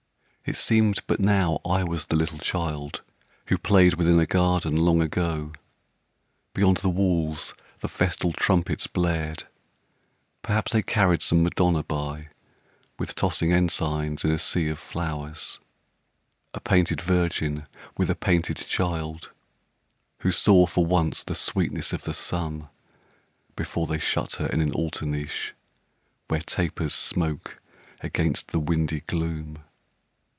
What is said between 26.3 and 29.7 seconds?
tapers smoke against the windy gloom.